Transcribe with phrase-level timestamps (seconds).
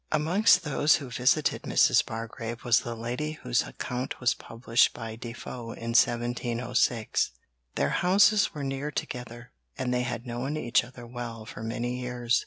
[0.11, 2.03] Amongst those who visited Mrs.
[2.03, 7.29] Bargrave was the lady whose account was published by Defoe in 1706.
[7.75, 12.39] Their houses were near together, and they had known each other well for many years.